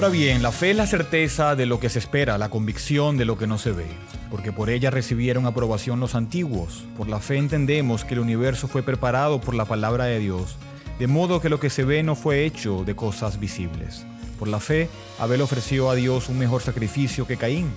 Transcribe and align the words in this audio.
Ahora 0.00 0.12
bien, 0.12 0.42
la 0.42 0.50
fe 0.50 0.70
es 0.70 0.76
la 0.78 0.86
certeza 0.86 1.54
de 1.54 1.66
lo 1.66 1.78
que 1.78 1.90
se 1.90 1.98
espera, 1.98 2.38
la 2.38 2.48
convicción 2.48 3.18
de 3.18 3.26
lo 3.26 3.36
que 3.36 3.46
no 3.46 3.58
se 3.58 3.70
ve, 3.72 3.84
porque 4.30 4.50
por 4.50 4.70
ella 4.70 4.90
recibieron 4.90 5.44
aprobación 5.44 6.00
los 6.00 6.14
antiguos. 6.14 6.86
Por 6.96 7.06
la 7.06 7.20
fe 7.20 7.36
entendemos 7.36 8.06
que 8.06 8.14
el 8.14 8.20
universo 8.20 8.66
fue 8.66 8.82
preparado 8.82 9.42
por 9.42 9.54
la 9.54 9.66
palabra 9.66 10.04
de 10.04 10.18
Dios, 10.18 10.56
de 10.98 11.06
modo 11.06 11.42
que 11.42 11.50
lo 11.50 11.60
que 11.60 11.68
se 11.68 11.84
ve 11.84 12.02
no 12.02 12.16
fue 12.16 12.46
hecho 12.46 12.82
de 12.86 12.96
cosas 12.96 13.38
visibles. 13.38 14.06
Por 14.38 14.48
la 14.48 14.58
fe, 14.58 14.88
Abel 15.18 15.42
ofreció 15.42 15.90
a 15.90 15.94
Dios 15.94 16.30
un 16.30 16.38
mejor 16.38 16.62
sacrificio 16.62 17.26
que 17.26 17.36
Caín, 17.36 17.70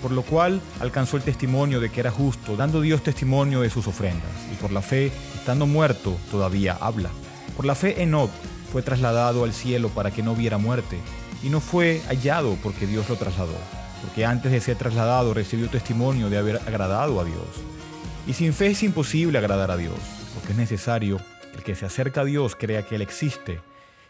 por 0.00 0.12
lo 0.12 0.22
cual 0.22 0.60
alcanzó 0.78 1.16
el 1.16 1.24
testimonio 1.24 1.80
de 1.80 1.90
que 1.90 1.98
era 1.98 2.12
justo, 2.12 2.54
dando 2.54 2.82
Dios 2.82 3.02
testimonio 3.02 3.62
de 3.62 3.70
sus 3.70 3.88
ofrendas, 3.88 4.30
y 4.52 4.54
por 4.62 4.70
la 4.70 4.80
fe, 4.80 5.10
estando 5.34 5.66
muerto, 5.66 6.16
todavía 6.30 6.78
habla. 6.80 7.10
Por 7.56 7.64
la 7.64 7.74
fe, 7.74 8.00
Enoch 8.00 8.30
fue 8.70 8.82
trasladado 8.82 9.42
al 9.42 9.52
cielo 9.52 9.88
para 9.88 10.12
que 10.12 10.22
no 10.22 10.36
viera 10.36 10.56
muerte 10.56 10.98
y 11.44 11.50
no 11.50 11.60
fue 11.60 12.00
hallado 12.08 12.56
porque 12.62 12.86
Dios 12.86 13.06
lo 13.10 13.16
trasladó, 13.16 13.56
porque 14.00 14.24
antes 14.24 14.50
de 14.50 14.60
ser 14.60 14.78
trasladado 14.78 15.34
recibió 15.34 15.68
testimonio 15.68 16.30
de 16.30 16.38
haber 16.38 16.56
agradado 16.66 17.20
a 17.20 17.24
Dios. 17.24 17.46
Y 18.26 18.32
sin 18.32 18.54
fe 18.54 18.68
es 18.68 18.82
imposible 18.82 19.36
agradar 19.36 19.70
a 19.70 19.76
Dios, 19.76 19.98
porque 20.32 20.52
es 20.52 20.58
necesario 20.58 21.18
que 21.52 21.58
el 21.58 21.62
que 21.62 21.74
se 21.74 21.84
acerca 21.84 22.22
a 22.22 22.24
Dios 22.24 22.56
crea 22.56 22.86
que 22.86 22.94
Él 22.94 23.02
existe 23.02 23.60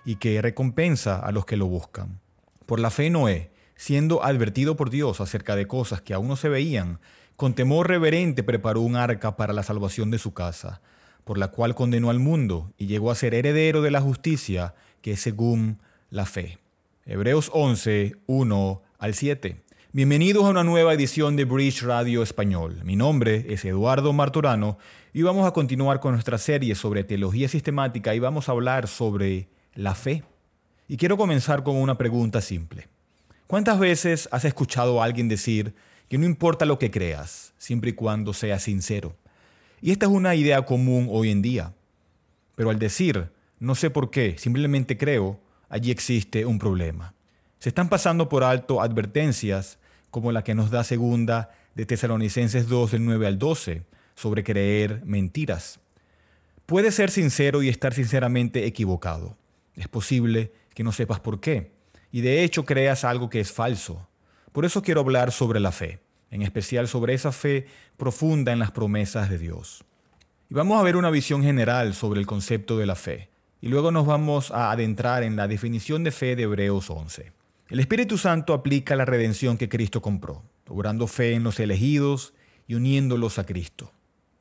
y 0.04 0.16
que 0.16 0.40
recompensa 0.40 1.18
a 1.18 1.32
los 1.32 1.44
que 1.44 1.56
lo 1.56 1.66
buscan. 1.66 2.20
Por 2.66 2.78
la 2.78 2.90
fe 2.90 3.10
Noé, 3.10 3.50
siendo 3.74 4.22
advertido 4.22 4.76
por 4.76 4.90
Dios 4.90 5.20
acerca 5.20 5.56
de 5.56 5.66
cosas 5.66 6.00
que 6.00 6.14
aún 6.14 6.28
no 6.28 6.36
se 6.36 6.48
veían, 6.48 7.00
con 7.34 7.54
temor 7.54 7.88
reverente 7.88 8.44
preparó 8.44 8.80
un 8.80 8.94
arca 8.94 9.36
para 9.36 9.52
la 9.52 9.64
salvación 9.64 10.12
de 10.12 10.18
su 10.18 10.34
casa, 10.34 10.82
por 11.24 11.36
la 11.36 11.48
cual 11.48 11.74
condenó 11.74 12.10
al 12.10 12.20
mundo 12.20 12.72
y 12.78 12.86
llegó 12.86 13.10
a 13.10 13.16
ser 13.16 13.34
heredero 13.34 13.82
de 13.82 13.90
la 13.90 14.00
justicia 14.00 14.76
que 15.02 15.12
es 15.12 15.20
según 15.20 15.80
la 16.10 16.26
fe. 16.26 16.63
Hebreos 17.06 17.50
11, 17.52 18.16
1 18.24 18.82
al 18.98 19.12
7. 19.12 19.62
Bienvenidos 19.92 20.46
a 20.46 20.48
una 20.48 20.64
nueva 20.64 20.94
edición 20.94 21.36
de 21.36 21.44
Bridge 21.44 21.82
Radio 21.82 22.22
Español. 22.22 22.80
Mi 22.82 22.96
nombre 22.96 23.44
es 23.50 23.66
Eduardo 23.66 24.14
Martorano 24.14 24.78
y 25.12 25.20
vamos 25.20 25.46
a 25.46 25.50
continuar 25.50 26.00
con 26.00 26.12
nuestra 26.12 26.38
serie 26.38 26.74
sobre 26.74 27.04
teología 27.04 27.46
sistemática 27.46 28.14
y 28.14 28.20
vamos 28.20 28.48
a 28.48 28.52
hablar 28.52 28.88
sobre 28.88 29.48
la 29.74 29.94
fe. 29.94 30.22
Y 30.88 30.96
quiero 30.96 31.18
comenzar 31.18 31.62
con 31.62 31.76
una 31.76 31.98
pregunta 31.98 32.40
simple. 32.40 32.88
¿Cuántas 33.46 33.78
veces 33.78 34.26
has 34.32 34.46
escuchado 34.46 35.02
a 35.02 35.04
alguien 35.04 35.28
decir 35.28 35.74
que 36.08 36.16
no 36.16 36.24
importa 36.24 36.64
lo 36.64 36.78
que 36.78 36.90
creas, 36.90 37.52
siempre 37.58 37.90
y 37.90 37.92
cuando 37.92 38.32
seas 38.32 38.62
sincero? 38.62 39.14
Y 39.82 39.90
esta 39.90 40.06
es 40.06 40.12
una 40.12 40.34
idea 40.36 40.64
común 40.64 41.08
hoy 41.10 41.30
en 41.30 41.42
día. 41.42 41.74
Pero 42.54 42.70
al 42.70 42.78
decir, 42.78 43.28
no 43.58 43.74
sé 43.74 43.90
por 43.90 44.10
qué, 44.10 44.36
simplemente 44.38 44.96
creo, 44.96 45.43
allí 45.74 45.90
existe 45.90 46.46
un 46.46 46.60
problema. 46.60 47.14
Se 47.58 47.68
están 47.68 47.88
pasando 47.88 48.28
por 48.28 48.44
alto 48.44 48.80
advertencias 48.80 49.80
como 50.12 50.30
la 50.30 50.44
que 50.44 50.54
nos 50.54 50.70
da 50.70 50.84
segunda 50.84 51.50
de 51.74 51.84
Tesalonicenses 51.84 52.68
2 52.68 52.92
del 52.92 53.04
9 53.04 53.26
al 53.26 53.38
12 53.40 53.82
sobre 54.14 54.44
creer 54.44 55.02
mentiras. 55.04 55.80
Puedes 56.64 56.94
ser 56.94 57.10
sincero 57.10 57.60
y 57.60 57.68
estar 57.68 57.92
sinceramente 57.92 58.66
equivocado. 58.66 59.36
Es 59.74 59.88
posible 59.88 60.52
que 60.74 60.84
no 60.84 60.92
sepas 60.92 61.18
por 61.18 61.40
qué 61.40 61.72
y 62.12 62.20
de 62.20 62.44
hecho 62.44 62.64
creas 62.64 63.02
algo 63.02 63.28
que 63.28 63.40
es 63.40 63.50
falso. 63.50 64.08
Por 64.52 64.64
eso 64.64 64.80
quiero 64.80 65.00
hablar 65.00 65.32
sobre 65.32 65.58
la 65.58 65.72
fe, 65.72 65.98
en 66.30 66.42
especial 66.42 66.86
sobre 66.86 67.14
esa 67.14 67.32
fe 67.32 67.66
profunda 67.96 68.52
en 68.52 68.60
las 68.60 68.70
promesas 68.70 69.28
de 69.28 69.38
Dios. 69.38 69.84
Y 70.48 70.54
vamos 70.54 70.78
a 70.78 70.84
ver 70.84 70.94
una 70.94 71.10
visión 71.10 71.42
general 71.42 71.94
sobre 71.94 72.20
el 72.20 72.26
concepto 72.26 72.78
de 72.78 72.86
la 72.86 72.94
fe 72.94 73.33
y 73.64 73.68
luego 73.68 73.90
nos 73.90 74.04
vamos 74.04 74.50
a 74.50 74.72
adentrar 74.72 75.22
en 75.22 75.36
la 75.36 75.48
definición 75.48 76.04
de 76.04 76.10
fe 76.10 76.36
de 76.36 76.42
Hebreos 76.42 76.90
11. 76.90 77.32
El 77.70 77.80
Espíritu 77.80 78.18
Santo 78.18 78.52
aplica 78.52 78.94
la 78.94 79.06
redención 79.06 79.56
que 79.56 79.70
Cristo 79.70 80.02
compró, 80.02 80.42
obrando 80.68 81.06
fe 81.06 81.32
en 81.32 81.44
los 81.44 81.58
elegidos 81.58 82.34
y 82.66 82.74
uniéndolos 82.74 83.38
a 83.38 83.46
Cristo. 83.46 83.90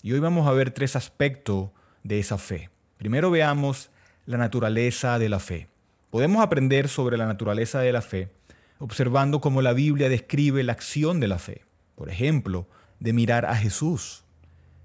Y 0.01 0.11
hoy 0.11 0.19
vamos 0.19 0.45
a 0.45 0.51
ver 0.51 0.71
tres 0.71 0.97
aspectos 0.97 1.69
de 2.03 2.19
esa 2.19 2.37
fe. 2.37 2.69
Primero 2.97 3.31
veamos 3.31 3.91
la 4.25 4.37
naturaleza 4.37 5.17
de 5.17 5.29
la 5.29 5.39
fe. 5.39 5.69
Podemos 6.09 6.43
aprender 6.43 6.89
sobre 6.89 7.15
la 7.15 7.25
naturaleza 7.25 7.79
de 7.79 7.93
la 7.93 8.01
fe 8.01 8.29
observando 8.79 9.39
cómo 9.39 9.61
la 9.61 9.71
Biblia 9.71 10.09
describe 10.09 10.63
la 10.63 10.73
acción 10.73 11.21
de 11.21 11.29
la 11.29 11.39
fe. 11.39 11.61
Por 11.95 12.09
ejemplo, 12.09 12.67
de 12.99 13.13
mirar 13.13 13.45
a 13.45 13.55
Jesús. 13.55 14.25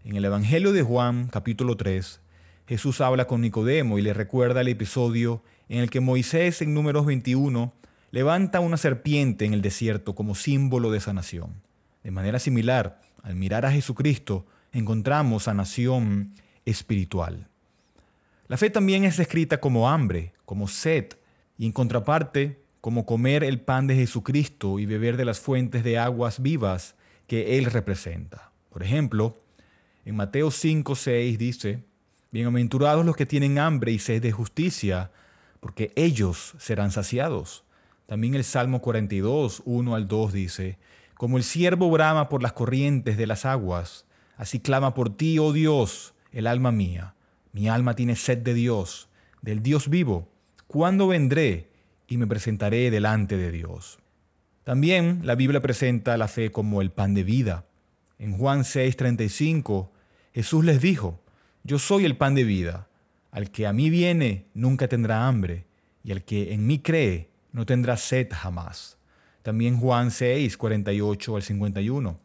En 0.05 0.15
el 0.15 0.25
Evangelio 0.25 0.73
de 0.73 0.83
Juan, 0.83 1.27
capítulo 1.27 1.77
3, 1.77 2.21
Jesús 2.69 3.01
habla 3.01 3.27
con 3.27 3.41
Nicodemo 3.41 3.99
y 3.99 4.03
le 4.03 4.13
recuerda 4.13 4.61
el 4.61 4.69
episodio 4.69 5.43
en 5.71 5.79
el 5.79 5.89
que 5.89 6.01
Moisés 6.01 6.61
en 6.61 6.75
números 6.75 7.07
21 7.07 7.73
levanta 8.11 8.61
una 8.61 8.77
serpiente 8.77 9.47
en 9.47 9.55
el 9.55 9.63
desierto 9.63 10.15
como 10.15 10.35
símbolo 10.35 10.91
de 10.91 11.01
sanación. 11.01 11.63
De 12.05 12.11
manera 12.11 12.39
similar, 12.39 13.01
al 13.23 13.37
mirar 13.37 13.65
a 13.65 13.73
Jesucristo, 13.73 14.45
encontramos 14.71 15.45
sanación 15.45 16.35
espiritual. 16.67 17.49
La 18.49 18.59
fe 18.59 18.69
también 18.69 19.05
es 19.05 19.17
descrita 19.17 19.61
como 19.61 19.89
hambre, 19.89 20.35
como 20.45 20.69
sed, 20.69 21.07
y 21.57 21.65
en 21.65 21.73
contraparte, 21.73 22.61
como 22.83 23.07
comer 23.07 23.45
el 23.45 23.63
pan 23.63 23.87
de 23.87 23.95
Jesucristo 23.95 24.79
y 24.79 24.85
beber 24.85 25.17
de 25.17 25.25
las 25.25 25.41
fuentes 25.41 25.85
de 25.85 25.97
aguas 25.97 26.43
vivas 26.43 26.97
que 27.27 27.57
Él 27.57 27.65
representa. 27.65 28.53
Por 28.69 28.83
ejemplo, 28.83 29.41
en 30.05 30.17
Mateo 30.17 30.51
5, 30.51 30.95
6 30.95 31.39
dice, 31.39 31.88
Bienaventurados 32.31 33.07
los 33.07 33.17
que 33.17 33.25
tienen 33.25 33.59
hambre 33.59 33.91
y 33.91 33.99
sed 33.99 34.21
de 34.21 34.33
justicia, 34.33 35.11
porque 35.61 35.93
ellos 35.97 36.55
serán 36.59 36.91
saciados. 36.91 37.65
También 38.05 38.35
el 38.35 38.45
Salmo 38.45 38.83
42, 38.83 39.63
1 39.65 39.95
al 39.95 40.09
2 40.09 40.33
dice, 40.35 40.79
Como 41.15 41.39
el 41.39 41.43
siervo 41.43 41.91
brama 41.91 42.29
por 42.29 42.43
las 42.43 42.53
corrientes 42.53 43.17
de 43.17 43.27
las 43.27 43.47
aguas, 43.47 44.05
así 44.37 44.61
clama 44.61 44.93
por 44.93 45.17
ti, 45.17 45.39
oh 45.39 45.55
Dios, 45.55 46.13
el 46.31 46.47
alma 46.47 46.71
mía. 46.71 47.15
Mi 47.53 47.71
alma 47.71 47.97
tiene 47.97 48.15
sed 48.15 48.37
de 48.39 48.53
Dios, 48.53 49.09
del 49.41 49.63
Dios 49.63 49.89
vivo. 49.89 50.29
¿Cuándo 50.67 51.09
vendré 51.09 51.71
y 52.09 52.19
me 52.19 52.27
presentaré 52.27 52.91
delante 52.91 53.39
de 53.39 53.51
Dios? 53.51 54.01
También 54.65 55.21
la 55.25 55.35
Biblia 55.35 55.63
presenta 55.63 56.19
la 56.19 56.29
fe 56.29 56.53
como 56.53 56.83
el 56.83 56.91
pan 56.91 57.15
de 57.15 57.25
vida. 57.25 57.65
En 58.19 58.37
Juan 58.37 58.65
6:35, 58.65 59.89
Jesús 60.35 60.63
les 60.63 60.83
dijo, 60.83 61.23
yo 61.65 61.79
soy 61.79 62.05
el 62.05 62.17
pan 62.17 62.35
de 62.35 62.45
vida. 62.45 62.89
Al 63.31 63.51
que 63.51 63.67
a 63.67 63.73
mí 63.73 63.91
viene 63.91 64.47
nunca 64.55 64.89
tendrá 64.89 65.29
hambre, 65.29 65.67
y 66.03 66.13
al 66.13 66.25
que 66.25 66.53
en 66.53 66.67
mí 66.67 66.79
cree 66.79 67.29
no 67.53 67.67
tendrá 67.67 67.97
sed 67.97 68.29
jamás. 68.31 68.99
También 69.43 69.79
Juan 69.79 70.11
6, 70.11 70.57
48 70.57 71.37
al 71.37 71.43
51. 71.43 72.21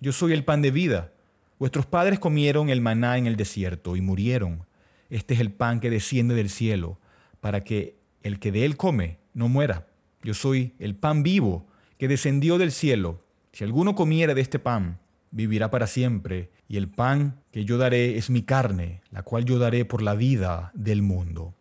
Yo 0.00 0.12
soy 0.12 0.32
el 0.32 0.44
pan 0.44 0.62
de 0.62 0.70
vida. 0.70 1.12
Vuestros 1.58 1.86
padres 1.86 2.18
comieron 2.18 2.68
el 2.68 2.80
maná 2.80 3.16
en 3.16 3.26
el 3.26 3.36
desierto 3.36 3.96
y 3.96 4.00
murieron. 4.00 4.66
Este 5.08 5.34
es 5.34 5.40
el 5.40 5.52
pan 5.52 5.80
que 5.80 5.90
desciende 5.90 6.34
del 6.34 6.50
cielo, 6.50 6.98
para 7.40 7.64
que 7.64 7.96
el 8.22 8.38
que 8.38 8.52
de 8.52 8.64
él 8.64 8.76
come 8.76 9.18
no 9.34 9.48
muera. 9.48 9.86
Yo 10.22 10.34
soy 10.34 10.74
el 10.78 10.96
pan 10.96 11.22
vivo 11.22 11.66
que 11.98 12.08
descendió 12.08 12.58
del 12.58 12.72
cielo. 12.72 13.24
Si 13.52 13.64
alguno 13.64 13.94
comiera 13.94 14.34
de 14.34 14.40
este 14.40 14.58
pan, 14.58 14.98
vivirá 15.30 15.70
para 15.70 15.86
siempre, 15.86 16.50
y 16.68 16.76
el 16.76 16.88
pan 16.88 17.40
que 17.52 17.64
yo 17.64 17.78
daré 17.78 18.16
es 18.16 18.30
mi 18.30 18.42
carne, 18.42 19.02
la 19.10 19.22
cual 19.22 19.44
yo 19.44 19.58
daré 19.58 19.84
por 19.84 20.02
la 20.02 20.14
vida 20.14 20.70
del 20.74 21.02
mundo. 21.02 21.54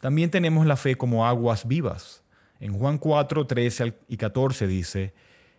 También 0.00 0.30
tenemos 0.30 0.66
la 0.66 0.76
fe 0.76 0.96
como 0.96 1.26
aguas 1.26 1.66
vivas. 1.66 2.22
En 2.60 2.72
Juan 2.72 2.98
4, 2.98 3.46
13 3.46 3.94
y 4.08 4.16
14 4.16 4.66
dice, 4.66 5.14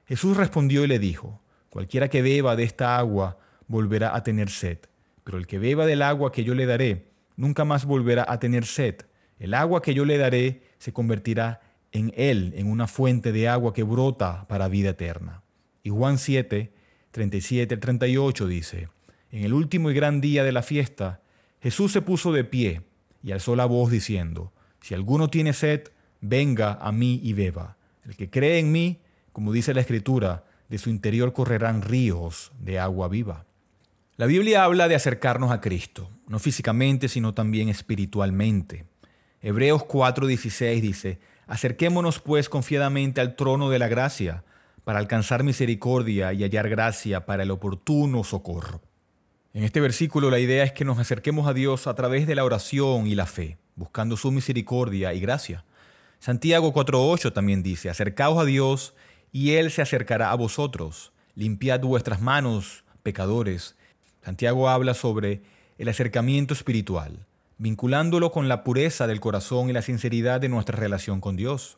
Jesús 0.05 0.37
respondió 0.37 0.83
y 0.83 0.87
le 0.87 0.99
dijo, 0.99 1.41
cualquiera 1.69 2.07
que 2.09 2.21
beba 2.21 2.55
de 2.55 2.63
esta 2.63 2.97
agua 2.97 3.37
volverá 3.67 4.15
a 4.15 4.23
tener 4.23 4.49
sed, 4.49 4.79
pero 5.23 5.37
el 5.37 5.45
que 5.45 5.59
beba 5.59 5.85
del 5.85 6.01
agua 6.01 6.31
que 6.31 6.43
yo 6.43 6.55
le 6.55 6.65
daré, 6.65 7.11
nunca 7.35 7.65
más 7.65 7.85
volverá 7.85 8.25
a 8.27 8.39
tener 8.39 8.65
sed. 8.65 8.95
El 9.37 9.53
agua 9.53 9.81
que 9.81 9.93
yo 9.93 10.03
le 10.05 10.17
daré 10.17 10.63
se 10.77 10.91
convertirá 10.91 11.61
en 11.91 12.13
él 12.15 12.53
en 12.55 12.67
una 12.67 12.87
fuente 12.87 13.31
de 13.31 13.47
agua 13.47 13.73
que 13.73 13.83
brota 13.83 14.47
para 14.47 14.67
vida 14.67 14.89
eterna. 14.89 15.43
Y 15.83 15.89
Juan 15.89 16.17
7, 16.17 16.73
37 17.11 17.73
al 17.73 17.79
38 17.79 18.47
dice, 18.47 18.89
En 19.31 19.43
el 19.43 19.53
último 19.53 19.89
y 19.89 19.93
gran 19.93 20.21
día 20.21 20.43
de 20.43 20.51
la 20.51 20.61
fiesta, 20.61 21.21
Jesús 21.61 21.91
se 21.91 22.01
puso 22.01 22.31
de 22.31 22.43
pie 22.43 22.83
y 23.23 23.31
alzó 23.31 23.55
la 23.55 23.65
voz 23.65 23.91
diciendo, 23.91 24.53
Si 24.81 24.93
alguno 24.93 25.29
tiene 25.29 25.53
sed, 25.53 25.89
venga 26.21 26.73
a 26.73 26.91
mí 26.91 27.19
y 27.23 27.33
beba. 27.33 27.77
El 28.05 28.15
que 28.15 28.29
cree 28.29 28.59
en 28.59 28.71
mí, 28.71 28.99
como 29.31 29.51
dice 29.51 29.73
la 29.73 29.81
Escritura, 29.81 30.45
de 30.69 30.77
su 30.77 30.89
interior 30.89 31.33
correrán 31.33 31.81
ríos 31.81 32.51
de 32.59 32.79
agua 32.79 33.07
viva. 33.07 33.45
La 34.17 34.25
Biblia 34.25 34.63
habla 34.63 34.87
de 34.87 34.95
acercarnos 34.95 35.51
a 35.51 35.61
Cristo, 35.61 36.09
no 36.27 36.39
físicamente, 36.39 37.07
sino 37.07 37.33
también 37.33 37.69
espiritualmente. 37.69 38.85
Hebreos 39.41 39.83
4:16 39.83 40.81
dice, 40.81 41.19
Acerquémonos 41.47 42.19
pues 42.19 42.49
confiadamente 42.49 43.21
al 43.21 43.35
trono 43.35 43.69
de 43.71 43.79
la 43.79 43.87
gracia 43.87 44.43
para 44.89 44.97
alcanzar 44.97 45.43
misericordia 45.43 46.33
y 46.33 46.41
hallar 46.41 46.67
gracia 46.67 47.27
para 47.27 47.43
el 47.43 47.51
oportuno 47.51 48.23
socorro. 48.23 48.81
En 49.53 49.63
este 49.63 49.81
versículo 49.81 50.31
la 50.31 50.39
idea 50.39 50.63
es 50.63 50.71
que 50.71 50.83
nos 50.83 50.97
acerquemos 50.97 51.47
a 51.47 51.53
Dios 51.53 51.85
a 51.85 51.93
través 51.93 52.25
de 52.25 52.33
la 52.33 52.43
oración 52.43 53.05
y 53.05 53.13
la 53.13 53.27
fe, 53.27 53.59
buscando 53.75 54.17
su 54.17 54.31
misericordia 54.31 55.13
y 55.13 55.19
gracia. 55.19 55.63
Santiago 56.17 56.73
4.8 56.73 57.31
también 57.31 57.61
dice, 57.61 57.91
acercaos 57.91 58.39
a 58.39 58.45
Dios 58.45 58.95
y 59.31 59.51
Él 59.51 59.69
se 59.69 59.83
acercará 59.83 60.31
a 60.31 60.35
vosotros. 60.35 61.13
Limpiad 61.35 61.81
vuestras 61.81 62.19
manos, 62.19 62.83
pecadores. 63.03 63.75
Santiago 64.25 64.69
habla 64.69 64.95
sobre 64.95 65.43
el 65.77 65.87
acercamiento 65.89 66.55
espiritual, 66.55 67.27
vinculándolo 67.59 68.31
con 68.31 68.47
la 68.47 68.63
pureza 68.63 69.05
del 69.05 69.19
corazón 69.19 69.69
y 69.69 69.73
la 69.73 69.83
sinceridad 69.83 70.41
de 70.41 70.49
nuestra 70.49 70.79
relación 70.79 71.21
con 71.21 71.35
Dios. 71.35 71.77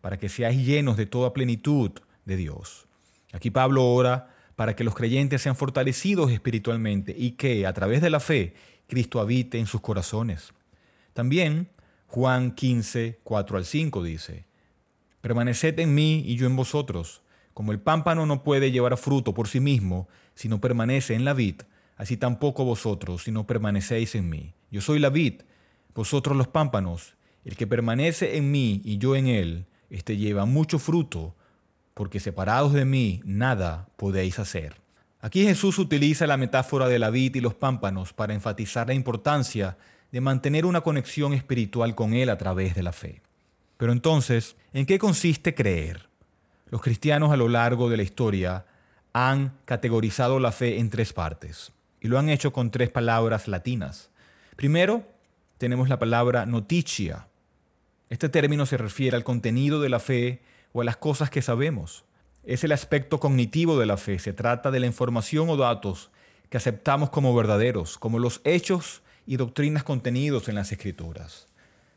para 0.00 0.18
que 0.18 0.28
seáis 0.28 0.64
llenos 0.64 0.96
de 0.96 1.06
toda 1.06 1.32
plenitud 1.32 1.92
de 2.24 2.36
Dios. 2.36 2.86
Aquí 3.32 3.50
Pablo 3.50 3.86
ora 3.86 4.34
para 4.56 4.76
que 4.76 4.84
los 4.84 4.94
creyentes 4.94 5.42
sean 5.42 5.56
fortalecidos 5.56 6.30
espiritualmente 6.30 7.14
y 7.16 7.32
que, 7.32 7.66
a 7.66 7.72
través 7.72 8.02
de 8.02 8.10
la 8.10 8.20
fe, 8.20 8.54
Cristo 8.86 9.20
habite 9.20 9.58
en 9.58 9.66
sus 9.66 9.80
corazones. 9.80 10.52
También 11.12 11.70
Juan 12.06 12.52
15, 12.52 13.20
4 13.22 13.56
al 13.56 13.64
5 13.64 14.02
dice, 14.02 14.44
Permaneced 15.20 15.78
en 15.78 15.94
mí 15.94 16.24
y 16.26 16.36
yo 16.36 16.46
en 16.46 16.56
vosotros. 16.56 17.22
Como 17.54 17.72
el 17.72 17.80
pámpano 17.80 18.26
no 18.26 18.42
puede 18.42 18.72
llevar 18.72 18.96
fruto 18.96 19.34
por 19.34 19.48
sí 19.48 19.60
mismo 19.60 20.08
si 20.34 20.48
no 20.48 20.60
permanece 20.60 21.14
en 21.14 21.24
la 21.24 21.34
vid, 21.34 21.62
así 21.96 22.16
tampoco 22.16 22.64
vosotros 22.64 23.24
si 23.24 23.32
no 23.32 23.46
permanecéis 23.46 24.14
en 24.14 24.28
mí. 24.28 24.54
Yo 24.70 24.80
soy 24.80 24.98
la 24.98 25.10
vid, 25.10 25.42
vosotros 25.94 26.36
los 26.36 26.48
pámpanos. 26.48 27.14
El 27.44 27.56
que 27.56 27.66
permanece 27.66 28.36
en 28.36 28.50
mí 28.50 28.82
y 28.84 28.98
yo 28.98 29.16
en 29.16 29.26
él, 29.26 29.66
éste 29.90 30.16
lleva 30.16 30.44
mucho 30.46 30.78
fruto, 30.78 31.34
porque 31.94 32.20
separados 32.20 32.72
de 32.72 32.84
mí 32.84 33.20
nada 33.24 33.88
podéis 33.96 34.38
hacer. 34.38 34.76
Aquí 35.20 35.44
Jesús 35.44 35.78
utiliza 35.78 36.26
la 36.26 36.38
metáfora 36.38 36.88
de 36.88 36.98
la 36.98 37.10
vid 37.10 37.34
y 37.34 37.40
los 37.40 37.54
pámpanos 37.54 38.12
para 38.12 38.32
enfatizar 38.32 38.86
la 38.86 38.94
importancia 38.94 39.76
de 40.10 40.20
mantener 40.20 40.64
una 40.64 40.80
conexión 40.80 41.34
espiritual 41.34 41.94
con 41.94 42.14
Él 42.14 42.30
a 42.30 42.38
través 42.38 42.74
de 42.74 42.82
la 42.82 42.92
fe. 42.92 43.20
Pero 43.76 43.92
entonces, 43.92 44.56
¿en 44.72 44.86
qué 44.86 44.98
consiste 44.98 45.54
creer? 45.54 46.08
Los 46.70 46.80
cristianos 46.80 47.32
a 47.32 47.36
lo 47.36 47.48
largo 47.48 47.90
de 47.90 47.96
la 47.96 48.02
historia 48.02 48.64
han 49.12 49.58
categorizado 49.64 50.38
la 50.38 50.52
fe 50.52 50.78
en 50.78 50.88
tres 50.88 51.12
partes 51.12 51.72
y 52.00 52.08
lo 52.08 52.18
han 52.18 52.28
hecho 52.28 52.52
con 52.52 52.70
tres 52.70 52.90
palabras 52.90 53.48
latinas. 53.48 54.10
Primero, 54.56 55.04
tenemos 55.58 55.88
la 55.88 55.98
palabra 55.98 56.46
noticia. 56.46 57.26
Este 58.10 58.28
término 58.28 58.66
se 58.66 58.76
refiere 58.76 59.16
al 59.16 59.22
contenido 59.22 59.80
de 59.80 59.88
la 59.88 60.00
fe 60.00 60.42
o 60.72 60.80
a 60.80 60.84
las 60.84 60.96
cosas 60.96 61.30
que 61.30 61.42
sabemos. 61.42 62.04
Es 62.42 62.64
el 62.64 62.72
aspecto 62.72 63.20
cognitivo 63.20 63.78
de 63.78 63.86
la 63.86 63.96
fe. 63.96 64.18
Se 64.18 64.32
trata 64.32 64.72
de 64.72 64.80
la 64.80 64.86
información 64.86 65.48
o 65.48 65.56
datos 65.56 66.10
que 66.48 66.56
aceptamos 66.56 67.10
como 67.10 67.32
verdaderos, 67.36 67.98
como 67.98 68.18
los 68.18 68.40
hechos 68.42 69.02
y 69.26 69.36
doctrinas 69.36 69.84
contenidos 69.84 70.48
en 70.48 70.56
las 70.56 70.72
escrituras. 70.72 71.46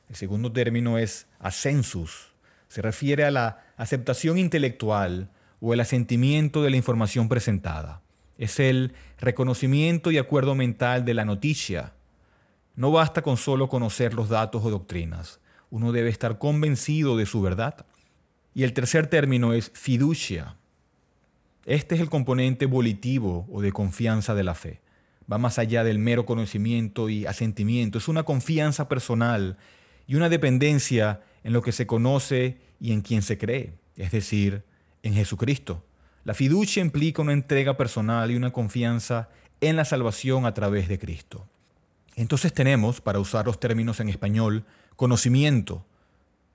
El 0.08 0.16
segundo 0.16 0.52
término 0.52 1.00
es 1.00 1.26
ascensus. 1.40 2.34
Se 2.68 2.84
refiere 2.84 3.26
a 3.26 3.32
la 3.32 3.64
aceptación 3.76 4.38
intelectual 4.38 5.32
o 5.62 5.74
el 5.74 5.80
asentimiento 5.80 6.62
de 6.62 6.70
la 6.70 6.78
información 6.78 7.28
presentada. 7.28 8.04
Es 8.38 8.60
el 8.60 8.94
reconocimiento 9.18 10.12
y 10.12 10.20
acuerdo 10.20 10.54
mental 10.54 11.06
de 11.06 11.16
la 11.16 11.26
noticia. 11.26 11.94
No 12.76 12.92
basta 12.92 13.24
con 13.24 13.38
solo 13.38 13.68
conocer 13.68 14.14
los 14.14 14.30
datos 14.30 14.64
o 14.64 14.70
doctrinas. 14.70 15.40
Uno 15.74 15.92
debe 15.92 16.10
estar 16.10 16.38
convencido 16.38 17.18
de 17.18 17.26
su 17.26 17.42
verdad. 17.42 17.86
Y 18.54 18.64
el 18.64 18.74
tercer 18.74 19.08
término 19.08 19.54
es 19.54 19.72
fiducia. 19.74 20.58
Este 21.66 21.96
es 21.96 22.02
el 22.02 22.10
componente 22.10 22.66
volitivo 22.66 23.48
o 23.52 23.62
de 23.62 23.72
confianza 23.72 24.36
de 24.36 24.44
la 24.44 24.54
fe 24.54 24.84
va 25.32 25.38
más 25.38 25.60
allá 25.60 25.84
del 25.84 26.00
mero 26.00 26.26
conocimiento 26.26 27.10
y 27.10 27.26
asentimiento. 27.26 27.98
Es 27.98 28.08
una 28.08 28.24
confianza 28.24 28.88
personal 28.88 29.58
y 30.08 30.16
una 30.16 30.30
dependencia 30.30 31.22
en 31.44 31.54
lo 31.54 31.62
que 31.62 31.72
se 31.72 31.88
conoce 31.88 32.58
y 32.80 32.92
en 32.92 33.02
quien 33.02 33.22
se 33.22 33.38
cree, 33.38 33.74
es 33.96 34.12
decir, 34.12 34.64
en 35.02 35.14
Jesucristo. 35.14 35.84
La 36.24 36.34
fiducia 36.34 36.82
implica 36.82 37.22
una 37.22 37.34
entrega 37.34 37.78
personal 37.78 38.32
y 38.32 38.36
una 38.36 38.52
confianza 38.52 39.30
en 39.62 39.76
la 39.76 39.86
salvación 39.86 40.46
a 40.46 40.54
través 40.54 40.88
de 40.88 41.00
Cristo. 41.00 41.48
Entonces 42.16 42.54
tenemos, 42.54 43.02
para 43.02 43.20
usar 43.20 43.46
los 43.46 43.60
términos 43.60 44.00
en 44.00 44.10
español, 44.10 44.66
conocimiento, 44.96 45.86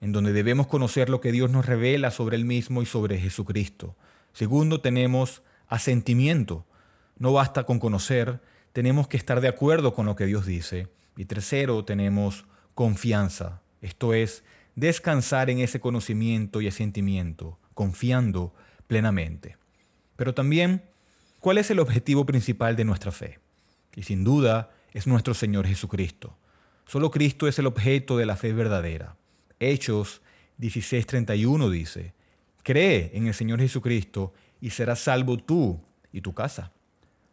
en 0.01 0.13
donde 0.13 0.33
debemos 0.33 0.67
conocer 0.67 1.09
lo 1.11 1.21
que 1.21 1.33
Dios 1.33 1.51
nos 1.51 1.67
revela 1.67 2.11
sobre 2.11 2.37
Él 2.37 2.45
mismo 2.45 2.83
y 2.83 2.87
sobre 2.87 3.19
Jesucristo. 3.19 3.97
Segundo, 4.33 4.81
tenemos 4.81 5.43
asentimiento. 5.67 6.65
No 7.19 7.33
basta 7.33 7.65
con 7.65 7.81
conocer, 7.81 8.41
tenemos 8.73 9.09
que 9.09 9.17
estar 9.17 9.41
de 9.41 9.49
acuerdo 9.49 9.95
con 9.95 10.07
lo 10.07 10.15
que 10.15 10.27
Dios 10.27 10.47
dice. 10.47 10.89
Y 11.17 11.25
tercero, 11.25 11.85
tenemos 11.85 12.45
confianza. 12.75 13.61
Esto 13.83 14.15
es, 14.15 14.45
descansar 14.77 15.51
en 15.51 15.59
ese 15.59 15.81
conocimiento 15.81 16.61
y 16.61 16.69
asentimiento, 16.69 17.59
confiando 17.75 18.55
plenamente. 18.87 19.57
Pero 20.15 20.35
también, 20.35 20.85
¿cuál 21.41 21.59
es 21.59 21.71
el 21.71 21.81
objetivo 21.81 22.25
principal 22.25 22.77
de 22.77 22.85
nuestra 22.85 23.11
fe? 23.11 23.41
Y 23.97 24.05
sin 24.05 24.23
duda 24.23 24.71
es 24.93 25.09
nuestro 25.09 25.35
Señor 25.35 25.67
Jesucristo. 25.67 26.37
Solo 26.89 27.11
Cristo 27.11 27.49
es 27.49 27.59
el 27.59 27.67
objeto 27.67 28.17
de 28.17 28.25
la 28.25 28.35
fe 28.35 28.55
verdadera. 28.55 29.15
Hechos 29.61 30.23
16:31 30.59 31.69
dice, 31.69 32.15
cree 32.63 33.11
en 33.13 33.27
el 33.27 33.35
Señor 33.35 33.61
Jesucristo 33.61 34.33
y 34.59 34.71
serás 34.71 35.01
salvo 35.01 35.37
tú 35.37 35.83
y 36.15 36.23
tu 36.23 36.33
casa. 36.33 36.73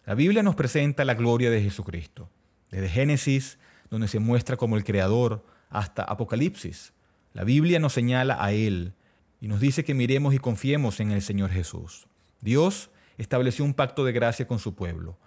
La 0.05 0.13
Biblia 0.13 0.43
nos 0.43 0.55
presenta 0.55 1.05
la 1.05 1.13
gloria 1.13 1.49
de 1.49 1.61
Jesucristo, 1.61 2.29
desde 2.69 2.89
Génesis, 2.89 3.57
donde 3.89 4.09
se 4.09 4.19
muestra 4.19 4.57
como 4.57 4.75
el 4.75 4.83
Creador, 4.83 5.45
hasta 5.69 6.03
Apocalipsis. 6.03 6.91
La 7.31 7.45
Biblia 7.45 7.79
nos 7.79 7.93
señala 7.93 8.43
a 8.43 8.51
Él 8.51 8.93
y 9.39 9.47
nos 9.47 9.61
dice 9.61 9.85
que 9.85 9.93
miremos 9.93 10.33
y 10.33 10.39
confiemos 10.39 10.99
en 10.99 11.11
el 11.11 11.21
Señor 11.21 11.49
Jesús. 11.49 12.07
Dios 12.41 12.89
estableció 13.17 13.63
un 13.63 13.73
pacto 13.73 14.03
de 14.03 14.11
gracia 14.11 14.49
con 14.49 14.59
su 14.59 14.75
pueblo, 14.75 15.17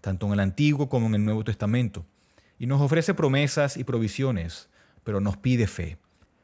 tanto 0.00 0.24
en 0.24 0.32
el 0.32 0.40
Antiguo 0.40 0.88
como 0.88 1.08
en 1.08 1.16
el 1.16 1.24
Nuevo 1.26 1.44
Testamento, 1.44 2.06
y 2.58 2.66
nos 2.66 2.80
ofrece 2.80 3.14
promesas 3.14 3.76
y 3.76 3.84
provisiones, 3.84 4.68
pero 5.02 5.20
nos 5.20 5.36
pide 5.36 5.66
fe. 5.66 5.96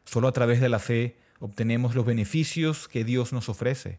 Solo 0.04 0.28
a 0.28 0.32
través 0.32 0.60
de 0.60 0.68
la 0.68 0.78
fe 0.78 1.16
obtenemos 1.38 1.94
los 1.94 2.04
beneficios 2.04 2.88
que 2.88 3.04
Dios 3.04 3.32
nos 3.32 3.48
ofrece. 3.48 3.98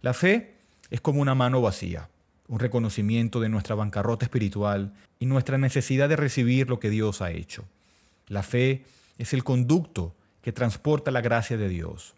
La 0.00 0.14
fe 0.14 0.54
es 0.90 1.00
como 1.00 1.20
una 1.20 1.34
mano 1.34 1.60
vacía 1.60 2.08
un 2.52 2.58
reconocimiento 2.58 3.40
de 3.40 3.48
nuestra 3.48 3.74
bancarrota 3.74 4.26
espiritual 4.26 4.92
y 5.18 5.24
nuestra 5.24 5.56
necesidad 5.56 6.08
de 6.10 6.16
recibir 6.16 6.68
lo 6.68 6.80
que 6.80 6.90
Dios 6.90 7.22
ha 7.22 7.30
hecho. 7.30 7.64
La 8.28 8.42
fe 8.42 8.84
es 9.16 9.32
el 9.32 9.42
conducto 9.42 10.14
que 10.42 10.52
transporta 10.52 11.10
la 11.10 11.22
gracia 11.22 11.56
de 11.56 11.70
Dios. 11.70 12.14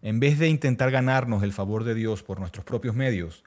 En 0.00 0.20
vez 0.20 0.38
de 0.38 0.48
intentar 0.48 0.92
ganarnos 0.92 1.42
el 1.42 1.52
favor 1.52 1.82
de 1.82 1.96
Dios 1.96 2.22
por 2.22 2.38
nuestros 2.38 2.64
propios 2.64 2.94
medios, 2.94 3.42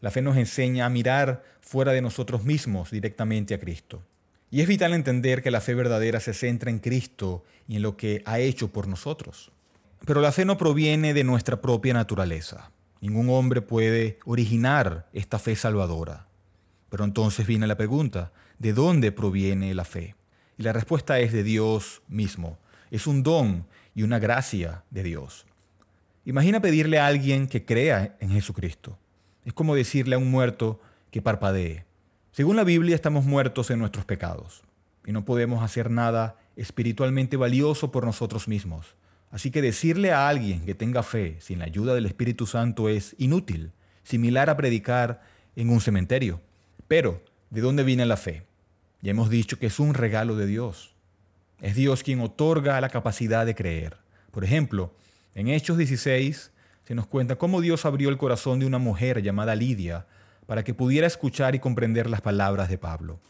la 0.00 0.10
fe 0.10 0.22
nos 0.22 0.36
enseña 0.36 0.86
a 0.86 0.90
mirar 0.90 1.44
fuera 1.60 1.92
de 1.92 2.02
nosotros 2.02 2.42
mismos 2.42 2.90
directamente 2.90 3.54
a 3.54 3.60
Cristo. 3.60 4.02
Y 4.50 4.60
es 4.60 4.68
vital 4.68 4.94
entender 4.94 5.42
que 5.42 5.50
la 5.50 5.60
fe 5.60 5.74
verdadera 5.74 6.20
se 6.20 6.34
centra 6.34 6.70
en 6.70 6.78
Cristo 6.78 7.44
y 7.66 7.76
en 7.76 7.82
lo 7.82 7.96
que 7.96 8.22
ha 8.26 8.38
hecho 8.38 8.72
por 8.72 8.86
nosotros. 8.86 9.50
Pero 10.04 10.20
la 10.20 10.32
fe 10.32 10.44
no 10.44 10.56
proviene 10.56 11.14
de 11.14 11.24
nuestra 11.24 11.60
propia 11.60 11.94
naturaleza. 11.94 12.70
Ningún 13.00 13.28
hombre 13.30 13.60
puede 13.60 14.18
originar 14.24 15.08
esta 15.12 15.38
fe 15.38 15.56
salvadora. 15.56 16.26
Pero 16.90 17.04
entonces 17.04 17.46
viene 17.46 17.66
la 17.66 17.76
pregunta, 17.76 18.32
¿de 18.58 18.72
dónde 18.72 19.12
proviene 19.12 19.74
la 19.74 19.84
fe? 19.84 20.14
Y 20.58 20.62
la 20.62 20.72
respuesta 20.72 21.18
es 21.18 21.32
de 21.32 21.42
Dios 21.42 22.02
mismo. 22.08 22.58
Es 22.90 23.06
un 23.06 23.22
don 23.22 23.66
y 23.94 24.02
una 24.02 24.18
gracia 24.18 24.84
de 24.90 25.02
Dios. 25.02 25.46
Imagina 26.24 26.60
pedirle 26.60 26.98
a 26.98 27.06
alguien 27.06 27.46
que 27.48 27.64
crea 27.64 28.16
en 28.20 28.30
Jesucristo. 28.30 28.98
Es 29.44 29.52
como 29.52 29.74
decirle 29.74 30.16
a 30.16 30.18
un 30.18 30.30
muerto 30.30 30.80
que 31.10 31.22
parpadee. 31.22 31.85
Según 32.36 32.56
la 32.56 32.64
Biblia 32.64 32.94
estamos 32.94 33.24
muertos 33.24 33.70
en 33.70 33.78
nuestros 33.78 34.04
pecados 34.04 34.60
y 35.06 35.12
no 35.12 35.24
podemos 35.24 35.62
hacer 35.62 35.90
nada 35.90 36.36
espiritualmente 36.54 37.38
valioso 37.38 37.90
por 37.90 38.04
nosotros 38.04 38.46
mismos. 38.46 38.94
Así 39.30 39.50
que 39.50 39.62
decirle 39.62 40.12
a 40.12 40.28
alguien 40.28 40.66
que 40.66 40.74
tenga 40.74 41.02
fe 41.02 41.38
sin 41.40 41.60
la 41.60 41.64
ayuda 41.64 41.94
del 41.94 42.04
Espíritu 42.04 42.46
Santo 42.46 42.90
es 42.90 43.16
inútil, 43.16 43.72
similar 44.02 44.50
a 44.50 44.56
predicar 44.58 45.22
en 45.56 45.70
un 45.70 45.80
cementerio. 45.80 46.42
Pero, 46.86 47.22
¿de 47.48 47.62
dónde 47.62 47.84
viene 47.84 48.04
la 48.04 48.18
fe? 48.18 48.42
Ya 49.00 49.12
hemos 49.12 49.30
dicho 49.30 49.58
que 49.58 49.68
es 49.68 49.80
un 49.80 49.94
regalo 49.94 50.36
de 50.36 50.44
Dios. 50.46 50.94
Es 51.62 51.74
Dios 51.74 52.02
quien 52.02 52.20
otorga 52.20 52.78
la 52.82 52.90
capacidad 52.90 53.46
de 53.46 53.54
creer. 53.54 53.96
Por 54.30 54.44
ejemplo, 54.44 54.92
en 55.34 55.48
Hechos 55.48 55.78
16 55.78 56.50
se 56.84 56.94
nos 56.94 57.06
cuenta 57.06 57.36
cómo 57.36 57.62
Dios 57.62 57.86
abrió 57.86 58.10
el 58.10 58.18
corazón 58.18 58.60
de 58.60 58.66
una 58.66 58.76
mujer 58.76 59.22
llamada 59.22 59.54
Lidia 59.54 60.04
para 60.46 60.64
que 60.64 60.74
pudiera 60.74 61.06
escuchar 61.06 61.54
y 61.54 61.58
comprender 61.58 62.08
las 62.08 62.20
palabras 62.20 62.68
de 62.68 62.78
Pablo. 62.78 63.20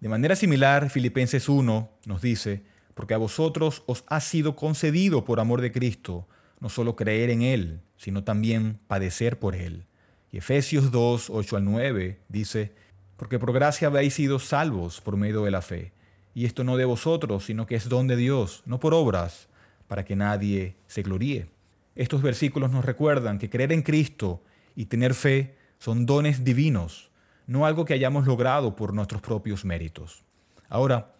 De 0.00 0.08
manera 0.08 0.36
similar, 0.36 0.90
Filipenses 0.90 1.48
1 1.48 1.90
nos 2.04 2.22
dice, 2.22 2.62
porque 2.94 3.14
a 3.14 3.18
vosotros 3.18 3.82
os 3.86 4.04
ha 4.08 4.20
sido 4.20 4.56
concedido 4.56 5.24
por 5.24 5.40
amor 5.40 5.60
de 5.60 5.72
Cristo, 5.72 6.28
no 6.60 6.68
solo 6.68 6.96
creer 6.96 7.30
en 7.30 7.42
Él, 7.42 7.80
sino 7.96 8.24
también 8.24 8.80
padecer 8.86 9.38
por 9.38 9.54
Él. 9.54 9.86
Y 10.30 10.38
Efesios 10.38 10.90
2, 10.90 11.30
8 11.30 11.56
al 11.56 11.64
9 11.64 12.20
dice, 12.28 12.72
porque 13.16 13.38
por 13.38 13.52
gracia 13.52 13.88
habéis 13.88 14.14
sido 14.14 14.38
salvos 14.38 15.00
por 15.00 15.16
medio 15.16 15.44
de 15.44 15.50
la 15.50 15.62
fe. 15.62 15.92
Y 16.34 16.44
esto 16.44 16.62
no 16.62 16.76
de 16.76 16.84
vosotros, 16.84 17.44
sino 17.44 17.66
que 17.66 17.74
es 17.74 17.88
don 17.88 18.06
de 18.06 18.16
Dios, 18.16 18.62
no 18.66 18.78
por 18.78 18.94
obras, 18.94 19.48
para 19.88 20.04
que 20.04 20.14
nadie 20.14 20.76
se 20.86 21.02
gloríe. 21.02 21.48
Estos 21.96 22.22
versículos 22.22 22.70
nos 22.70 22.84
recuerdan 22.84 23.38
que 23.38 23.50
creer 23.50 23.72
en 23.72 23.82
Cristo 23.82 24.44
y 24.76 24.84
tener 24.84 25.14
fe 25.14 25.56
son 25.78 26.06
dones 26.06 26.44
divinos, 26.44 27.10
no 27.46 27.66
algo 27.66 27.84
que 27.84 27.94
hayamos 27.94 28.26
logrado 28.26 28.76
por 28.76 28.92
nuestros 28.92 29.22
propios 29.22 29.64
méritos. 29.64 30.22
Ahora, 30.68 31.14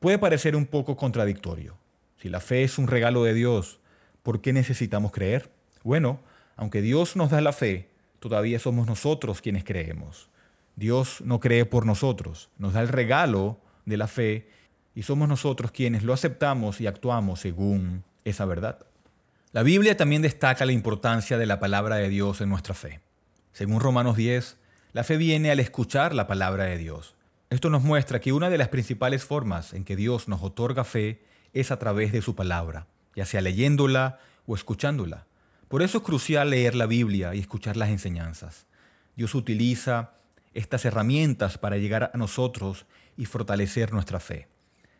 puede 0.00 0.18
parecer 0.18 0.54
un 0.54 0.66
poco 0.66 0.96
contradictorio. 0.96 1.76
Si 2.18 2.28
la 2.28 2.40
fe 2.40 2.62
es 2.62 2.78
un 2.78 2.88
regalo 2.88 3.24
de 3.24 3.34
Dios, 3.34 3.80
¿por 4.22 4.40
qué 4.40 4.52
necesitamos 4.52 5.12
creer? 5.12 5.50
Bueno, 5.82 6.20
aunque 6.56 6.82
Dios 6.82 7.16
nos 7.16 7.30
da 7.30 7.40
la 7.40 7.52
fe, 7.52 7.88
todavía 8.20 8.58
somos 8.58 8.86
nosotros 8.86 9.40
quienes 9.40 9.64
creemos. 9.64 10.28
Dios 10.76 11.22
no 11.24 11.40
cree 11.40 11.64
por 11.64 11.86
nosotros, 11.86 12.50
nos 12.58 12.74
da 12.74 12.80
el 12.80 12.88
regalo 12.88 13.58
de 13.84 13.96
la 13.96 14.06
fe 14.06 14.48
y 14.94 15.02
somos 15.02 15.28
nosotros 15.28 15.70
quienes 15.70 16.02
lo 16.02 16.12
aceptamos 16.12 16.80
y 16.80 16.86
actuamos 16.86 17.40
según 17.40 18.04
esa 18.24 18.44
verdad. 18.44 18.86
La 19.52 19.62
Biblia 19.62 19.96
también 19.96 20.22
destaca 20.22 20.64
la 20.64 20.72
importancia 20.72 21.36
de 21.38 21.46
la 21.46 21.60
palabra 21.60 21.96
de 21.96 22.08
Dios 22.08 22.40
en 22.40 22.48
nuestra 22.48 22.74
fe. 22.74 23.00
Según 23.52 23.80
Romanos 23.80 24.16
10, 24.16 24.56
la 24.94 25.04
fe 25.04 25.18
viene 25.18 25.50
al 25.50 25.60
escuchar 25.60 26.14
la 26.14 26.26
palabra 26.26 26.64
de 26.64 26.78
Dios. 26.78 27.14
Esto 27.50 27.68
nos 27.68 27.82
muestra 27.82 28.18
que 28.18 28.32
una 28.32 28.48
de 28.48 28.56
las 28.56 28.68
principales 28.68 29.24
formas 29.24 29.74
en 29.74 29.84
que 29.84 29.94
Dios 29.94 30.26
nos 30.26 30.42
otorga 30.42 30.84
fe 30.84 31.22
es 31.52 31.70
a 31.70 31.78
través 31.78 32.12
de 32.12 32.22
su 32.22 32.34
palabra, 32.34 32.86
ya 33.14 33.26
sea 33.26 33.42
leyéndola 33.42 34.20
o 34.46 34.54
escuchándola. 34.54 35.26
Por 35.68 35.82
eso 35.82 35.98
es 35.98 36.04
crucial 36.04 36.48
leer 36.48 36.74
la 36.74 36.86
Biblia 36.86 37.34
y 37.34 37.40
escuchar 37.40 37.76
las 37.76 37.90
enseñanzas. 37.90 38.66
Dios 39.16 39.34
utiliza 39.34 40.12
estas 40.54 40.86
herramientas 40.86 41.58
para 41.58 41.76
llegar 41.76 42.10
a 42.14 42.16
nosotros 42.16 42.86
y 43.18 43.26
fortalecer 43.26 43.92
nuestra 43.92 44.18
fe. 44.18 44.48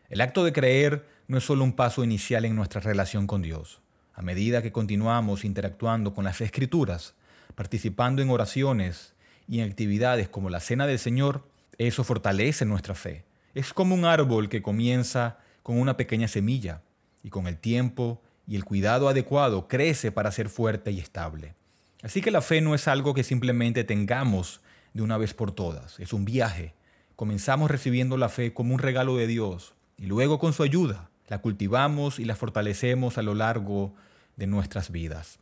El 0.09 0.21
acto 0.21 0.43
de 0.43 0.53
creer 0.53 1.07
no 1.27 1.39
es 1.39 1.43
solo 1.43 1.63
un 1.63 1.73
paso 1.73 2.03
inicial 2.03 2.45
en 2.45 2.55
nuestra 2.55 2.81
relación 2.81 3.25
con 3.25 3.41
Dios. 3.41 3.81
A 4.13 4.21
medida 4.21 4.61
que 4.61 4.71
continuamos 4.71 5.43
interactuando 5.43 6.13
con 6.13 6.23
las 6.23 6.39
escrituras, 6.39 7.15
participando 7.55 8.21
en 8.21 8.29
oraciones 8.29 9.13
y 9.47 9.59
en 9.59 9.69
actividades 9.69 10.29
como 10.29 10.49
la 10.49 10.59
Cena 10.59 10.87
del 10.87 10.99
Señor, 10.99 11.47
eso 11.77 12.03
fortalece 12.03 12.65
nuestra 12.65 12.95
fe. 12.95 13.23
Es 13.53 13.73
como 13.73 13.95
un 13.95 14.05
árbol 14.05 14.49
que 14.49 14.61
comienza 14.61 15.37
con 15.61 15.79
una 15.79 15.97
pequeña 15.97 16.27
semilla 16.27 16.81
y 17.23 17.29
con 17.29 17.47
el 17.47 17.57
tiempo 17.57 18.21
y 18.47 18.55
el 18.55 18.65
cuidado 18.65 19.07
adecuado 19.07 19.67
crece 19.67 20.11
para 20.11 20.31
ser 20.31 20.49
fuerte 20.49 20.91
y 20.91 20.99
estable. 20.99 21.55
Así 22.01 22.21
que 22.21 22.31
la 22.31 22.41
fe 22.41 22.61
no 22.61 22.75
es 22.75 22.87
algo 22.87 23.13
que 23.13 23.23
simplemente 23.23 23.83
tengamos 23.83 24.61
de 24.93 25.01
una 25.01 25.17
vez 25.17 25.33
por 25.33 25.51
todas, 25.51 25.99
es 25.99 26.13
un 26.13 26.25
viaje. 26.25 26.73
Comenzamos 27.15 27.71
recibiendo 27.71 28.17
la 28.17 28.29
fe 28.29 28.53
como 28.53 28.73
un 28.73 28.79
regalo 28.79 29.15
de 29.15 29.27
Dios 29.27 29.73
y 29.97 30.05
luego 30.07 30.39
con 30.39 30.53
su 30.53 30.63
ayuda 30.63 31.09
la 31.27 31.39
cultivamos 31.39 32.19
y 32.19 32.25
la 32.25 32.35
fortalecemos 32.35 33.17
a 33.17 33.21
lo 33.21 33.33
largo 33.33 33.93
de 34.35 34.47
nuestras 34.47 34.91
vidas. 34.91 35.39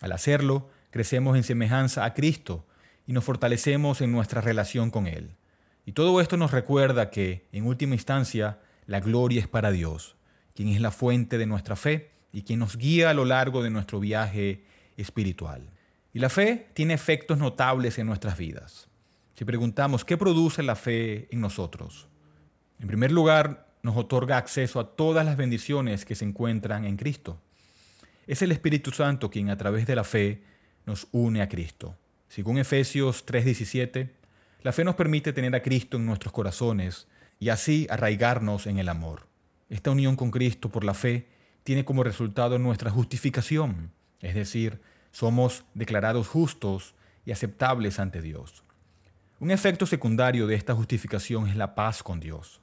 Al 0.00 0.12
hacerlo, 0.12 0.68
crecemos 0.90 1.36
en 1.36 1.42
semejanza 1.42 2.04
a 2.04 2.14
Cristo 2.14 2.66
y 3.06 3.12
nos 3.12 3.24
fortalecemos 3.24 4.00
en 4.00 4.12
nuestra 4.12 4.40
relación 4.40 4.90
con 4.90 5.06
Él. 5.06 5.36
Y 5.84 5.92
todo 5.92 6.20
esto 6.20 6.36
nos 6.36 6.50
recuerda 6.50 7.10
que, 7.10 7.46
en 7.52 7.64
última 7.64 7.94
instancia, 7.94 8.58
la 8.86 9.00
gloria 9.00 9.40
es 9.40 9.48
para 9.48 9.70
Dios, 9.70 10.16
quien 10.54 10.68
es 10.68 10.80
la 10.80 10.90
fuente 10.90 11.38
de 11.38 11.46
nuestra 11.46 11.76
fe 11.76 12.10
y 12.32 12.42
quien 12.42 12.58
nos 12.58 12.76
guía 12.76 13.10
a 13.10 13.14
lo 13.14 13.24
largo 13.24 13.62
de 13.62 13.70
nuestro 13.70 14.00
viaje 14.00 14.64
espiritual. 14.96 15.70
Y 16.12 16.18
la 16.18 16.28
fe 16.28 16.68
tiene 16.74 16.94
efectos 16.94 17.38
notables 17.38 17.98
en 17.98 18.06
nuestras 18.06 18.36
vidas. 18.36 18.88
Si 19.34 19.44
preguntamos 19.44 20.04
qué 20.04 20.16
produce 20.16 20.62
la 20.62 20.74
fe 20.74 21.28
en 21.30 21.40
nosotros, 21.40 22.08
en 22.78 22.88
primer 22.88 23.12
lugar, 23.12 23.68
nos 23.82 23.96
otorga 23.96 24.38
acceso 24.38 24.80
a 24.80 24.96
todas 24.96 25.24
las 25.24 25.36
bendiciones 25.36 26.04
que 26.04 26.14
se 26.14 26.24
encuentran 26.24 26.84
en 26.84 26.96
Cristo. 26.96 27.40
Es 28.26 28.42
el 28.42 28.50
Espíritu 28.50 28.90
Santo 28.90 29.30
quien 29.30 29.50
a 29.50 29.56
través 29.56 29.86
de 29.86 29.94
la 29.94 30.04
fe 30.04 30.42
nos 30.86 31.08
une 31.12 31.42
a 31.42 31.48
Cristo. 31.48 31.96
Según 32.28 32.58
Efesios 32.58 33.26
3:17, 33.26 34.10
la 34.62 34.72
fe 34.72 34.84
nos 34.84 34.94
permite 34.94 35.32
tener 35.32 35.54
a 35.54 35.62
Cristo 35.62 35.96
en 35.96 36.06
nuestros 36.06 36.32
corazones 36.32 37.06
y 37.38 37.50
así 37.50 37.86
arraigarnos 37.90 38.66
en 38.66 38.78
el 38.78 38.88
amor. 38.88 39.26
Esta 39.68 39.90
unión 39.90 40.16
con 40.16 40.30
Cristo 40.30 40.70
por 40.70 40.84
la 40.84 40.94
fe 40.94 41.28
tiene 41.64 41.84
como 41.84 42.04
resultado 42.04 42.58
nuestra 42.58 42.90
justificación, 42.90 43.92
es 44.20 44.34
decir, 44.34 44.80
somos 45.10 45.64
declarados 45.74 46.28
justos 46.28 46.94
y 47.24 47.32
aceptables 47.32 47.98
ante 47.98 48.22
Dios. 48.22 48.62
Un 49.40 49.50
efecto 49.50 49.84
secundario 49.84 50.46
de 50.46 50.54
esta 50.54 50.74
justificación 50.74 51.48
es 51.48 51.56
la 51.56 51.74
paz 51.74 52.02
con 52.02 52.20
Dios. 52.20 52.60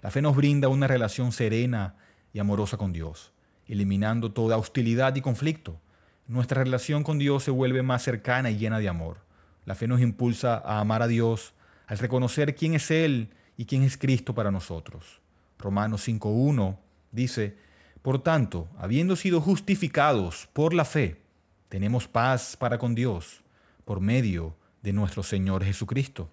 La 0.00 0.10
fe 0.10 0.22
nos 0.22 0.34
brinda 0.34 0.68
una 0.68 0.86
relación 0.86 1.32
serena 1.32 1.96
y 2.32 2.38
amorosa 2.38 2.76
con 2.76 2.92
Dios, 2.92 3.32
eliminando 3.66 4.32
toda 4.32 4.56
hostilidad 4.56 5.14
y 5.16 5.20
conflicto. 5.20 5.80
Nuestra 6.28 6.62
relación 6.62 7.04
con 7.04 7.18
Dios 7.18 7.42
se 7.42 7.50
vuelve 7.50 7.82
más 7.82 8.02
cercana 8.02 8.50
y 8.50 8.58
llena 8.58 8.78
de 8.78 8.88
amor. 8.90 9.16
La 9.64 9.74
fe 9.74 9.88
nos 9.88 10.02
impulsa 10.02 10.58
a 10.58 10.78
amar 10.78 11.00
a 11.00 11.06
Dios 11.06 11.54
al 11.86 11.96
reconocer 11.96 12.54
quién 12.54 12.74
es 12.74 12.90
Él 12.90 13.30
y 13.56 13.64
quién 13.64 13.82
es 13.82 13.96
Cristo 13.96 14.34
para 14.34 14.50
nosotros. 14.50 15.22
Romanos 15.58 16.06
5.1 16.06 16.76
dice, 17.12 17.56
Por 18.02 18.22
tanto, 18.22 18.68
habiendo 18.76 19.16
sido 19.16 19.40
justificados 19.40 20.50
por 20.52 20.74
la 20.74 20.84
fe, 20.84 21.22
tenemos 21.70 22.06
paz 22.06 22.58
para 22.58 22.76
con 22.76 22.94
Dios 22.94 23.42
por 23.86 24.00
medio 24.00 24.54
de 24.82 24.92
nuestro 24.92 25.22
Señor 25.22 25.64
Jesucristo. 25.64 26.30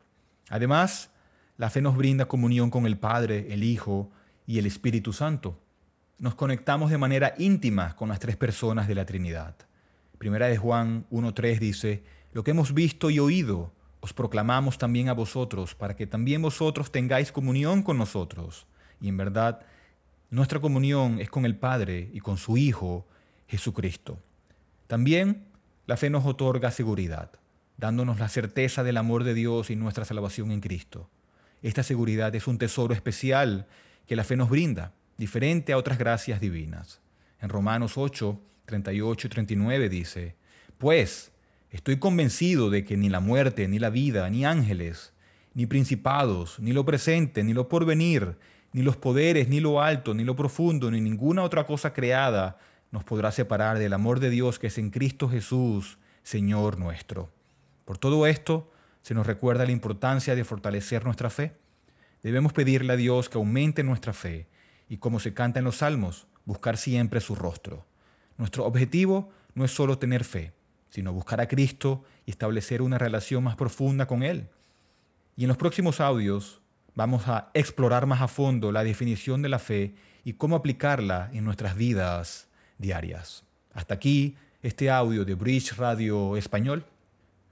Además, 0.50 1.10
la 1.56 1.70
fe 1.70 1.82
nos 1.82 1.96
brinda 1.96 2.26
comunión 2.26 2.70
con 2.70 2.86
el 2.86 2.98
Padre, 2.98 3.48
el 3.54 3.64
Hijo 3.64 4.12
y 4.46 4.60
el 4.60 4.66
Espíritu 4.66 5.14
Santo. 5.14 5.58
Nos 6.20 6.36
conectamos 6.36 6.92
de 6.92 6.98
manera 6.98 7.34
íntima 7.38 7.96
con 7.96 8.10
las 8.10 8.20
tres 8.20 8.36
personas 8.36 8.90
de 8.90 8.96
la 8.96 9.06
Trinidad. 9.06 9.56
Primera 10.18 10.48
de 10.48 10.58
Juan 10.58 11.06
1.3 11.12 11.60
dice, 11.60 12.04
lo 12.34 12.44
que 12.44 12.52
hemos 12.52 12.74
visto 12.74 13.10
y 13.10 13.20
oído 13.20 13.74
os 14.00 14.14
proclamamos 14.14 14.78
también 14.78 15.10
a 15.10 15.14
vosotros, 15.14 15.74
para 15.74 15.96
que 15.96 16.06
también 16.06 16.42
vosotros 16.42 16.92
tengáis 16.92 17.32
comunión 17.32 17.82
con 17.82 17.98
nosotros. 17.98 18.68
Y 19.02 19.08
en 19.08 19.18
verdad, 19.18 19.62
nuestra 20.30 20.60
comunión 20.60 21.20
es 21.20 21.30
con 21.30 21.46
el 21.46 21.56
Padre 21.56 22.10
y 22.14 22.20
con 22.20 22.38
su 22.38 22.58
Hijo, 22.58 23.08
Jesucristo. 23.48 24.20
También 24.88 25.46
la 25.88 25.98
fe 25.98 26.10
nos 26.10 26.26
otorga 26.26 26.72
seguridad, 26.72 27.32
dándonos 27.78 28.20
la 28.20 28.30
certeza 28.30 28.84
del 28.84 28.98
amor 28.98 29.24
de 29.24 29.34
Dios 29.34 29.70
y 29.70 29.76
nuestra 29.76 30.06
salvación 30.06 30.52
en 30.52 30.62
Cristo. 30.62 31.10
Esta 31.62 31.82
seguridad 31.82 32.36
es 32.36 32.48
un 32.48 32.58
tesoro 32.58 32.94
especial 32.94 33.68
que 34.06 34.16
la 34.16 34.24
fe 34.24 34.36
nos 34.36 34.50
brinda, 34.50 34.94
diferente 35.18 35.74
a 35.74 35.78
otras 35.78 35.98
gracias 35.98 36.40
divinas. 36.40 37.02
En 37.42 37.50
Romanos 37.50 37.98
8, 37.98 38.40
38 38.66 39.28
y 39.28 39.30
39 39.30 39.90
dice, 39.90 40.36
Pues 40.78 41.32
estoy 41.70 41.98
convencido 41.98 42.70
de 42.70 42.84
que 42.84 42.98
ni 42.98 43.10
la 43.10 43.20
muerte, 43.20 43.68
ni 43.68 43.80
la 43.80 43.90
vida, 43.90 44.30
ni 44.30 44.46
ángeles, 44.46 45.14
ni 45.54 45.66
principados, 45.66 46.60
ni 46.60 46.74
lo 46.74 46.86
presente, 46.86 47.44
ni 47.44 47.54
lo 47.54 47.70
porvenir, 47.70 48.38
ni 48.74 48.82
los 48.82 48.98
poderes, 48.98 49.48
ni 49.48 49.60
lo 49.60 49.82
alto, 49.82 50.14
ni 50.14 50.24
lo 50.24 50.36
profundo, 50.36 50.92
ni 50.92 51.00
ninguna 51.00 51.44
otra 51.44 51.66
cosa 51.66 51.94
creada 51.94 52.58
nos 52.92 53.04
podrá 53.04 53.32
separar 53.32 53.78
del 53.78 53.94
amor 53.94 54.20
de 54.20 54.30
Dios 54.30 54.60
que 54.60 54.68
es 54.68 54.78
en 54.78 54.90
Cristo 54.90 55.30
Jesús, 55.30 55.98
Señor 56.24 56.78
nuestro. 56.78 57.30
Por 57.84 57.98
todo 57.98 58.26
esto, 58.26 58.72
se 59.02 59.14
nos 59.14 59.28
recuerda 59.28 59.66
la 59.66 59.72
importancia 59.72 60.36
de 60.36 60.44
fortalecer 60.44 61.06
nuestra 61.06 61.30
fe. 61.30 61.54
Debemos 62.24 62.54
pedirle 62.54 62.94
a 62.94 62.96
Dios 62.96 63.30
que 63.30 63.38
aumente 63.38 63.84
nuestra 63.84 64.14
fe 64.14 64.48
y, 64.90 64.98
como 64.98 65.20
se 65.20 65.34
canta 65.34 65.60
en 65.60 65.66
los 65.66 65.78
salmos, 65.78 66.26
buscar 66.46 66.78
siempre 66.78 67.20
su 67.20 67.36
rostro. 67.36 67.86
Nuestro 68.38 68.66
objetivo 68.66 69.30
no 69.54 69.66
es 69.66 69.72
solo 69.72 69.98
tener 69.98 70.24
fe, 70.24 70.54
sino 70.90 71.14
buscar 71.14 71.42
a 71.42 71.48
Cristo 71.48 72.04
y 72.26 72.32
establecer 72.32 72.82
una 72.82 72.98
relación 72.98 73.44
más 73.44 73.56
profunda 73.56 74.08
con 74.08 74.24
Él. 74.24 74.48
Y 75.36 75.44
en 75.44 75.50
los 75.50 75.58
próximos 75.58 76.00
audios 76.00 76.62
vamos 76.94 77.28
a 77.28 77.50
explorar 77.54 78.06
más 78.06 78.22
a 78.22 78.28
fondo 78.28 78.72
la 78.72 78.84
definición 78.84 79.42
de 79.42 79.50
la 79.50 79.60
fe 79.60 79.96
y 80.24 80.34
cómo 80.34 80.56
aplicarla 80.56 81.30
en 81.34 81.44
nuestras 81.44 81.76
vidas 81.76 82.48
diarias. 82.78 83.44
Hasta 83.74 83.94
aquí 83.94 84.38
este 84.62 84.90
audio 84.90 85.26
de 85.26 85.36
Bridge 85.36 85.76
Radio 85.78 86.38
Español. 86.38 86.86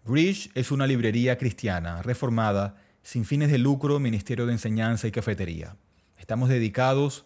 Bridge 0.06 0.50
es 0.56 0.72
una 0.72 0.88
librería 0.88 1.38
cristiana 1.38 2.02
reformada 2.02 2.76
sin 3.04 3.26
fines 3.26 3.52
de 3.52 3.58
lucro, 3.58 4.00
ministerio 4.00 4.46
de 4.46 4.54
enseñanza 4.54 5.08
y 5.08 5.12
cafetería. 5.12 5.76
Estamos 6.18 6.50
dedicados 6.50 7.26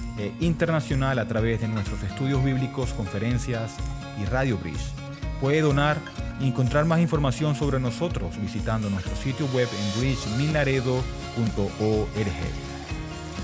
e 0.21 0.31
internacional 0.39 1.17
a 1.17 1.27
través 1.27 1.61
de 1.61 1.67
nuestros 1.67 2.03
estudios 2.03 2.43
bíblicos, 2.43 2.93
conferencias 2.93 3.71
y 4.21 4.25
Radio 4.25 4.57
Bridge. 4.59 4.93
Puede 5.39 5.61
donar 5.61 5.97
y 6.39 6.47
encontrar 6.47 6.85
más 6.85 6.99
información 6.99 7.55
sobre 7.55 7.79
nosotros 7.79 8.39
visitando 8.39 8.87
nuestro 8.91 9.15
sitio 9.15 9.47
web 9.47 9.67
en 9.67 9.99
bridgeminaredo.org. 9.99 11.01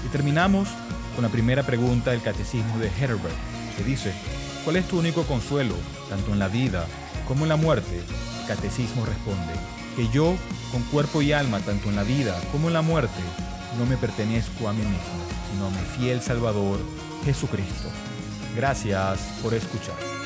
Y 0.06 0.10
terminamos 0.10 0.70
con 1.16 1.24
la 1.24 1.30
primera 1.30 1.64
pregunta 1.64 2.12
del 2.12 2.22
Catecismo 2.22 2.78
de 2.78 2.92
Herbert, 3.00 3.34
que 3.76 3.84
dice, 3.84 4.14
¿cuál 4.64 4.76
es 4.76 4.88
tu 4.88 5.00
único 5.00 5.24
consuelo, 5.24 5.74
tanto 6.10 6.32
en 6.32 6.38
la 6.38 6.48
vida 6.48 6.86
como 7.28 7.44
en 7.44 7.50
la 7.50 7.56
muerte? 7.56 8.02
Catecismo 8.48 9.04
responde, 9.04 9.54
que 9.96 10.08
yo, 10.10 10.36
con 10.72 10.84
cuerpo 10.84 11.24
y 11.24 11.34
alma, 11.34 11.60
tanto 11.62 11.90
en 11.90 11.96
la 11.96 12.04
vida 12.04 12.40
como 12.52 12.68
en 12.68 12.76
la 12.76 12.84
muerte, 12.84 13.20
no 13.78 13.86
me 13.86 13.98
pertenezco 13.98 14.68
a 14.68 14.74
mí 14.74 14.82
mismo, 14.82 14.98
sino 15.52 15.68
a 15.68 15.70
mi 15.70 15.86
fiel 15.98 16.22
Salvador, 16.22 16.80
Jesucristo. 17.26 17.90
Gracias 18.56 19.20
por 19.42 19.54
escuchar. 19.54 20.17